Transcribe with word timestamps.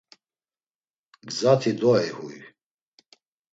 Gzati 1.27 1.71
doey 1.81 2.07
huy. 2.17 2.35